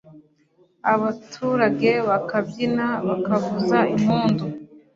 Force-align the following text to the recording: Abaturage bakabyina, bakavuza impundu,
Abaturage 0.93 1.89
bakabyina, 2.07 2.87
bakavuza 3.07 3.79
impundu, 3.95 4.45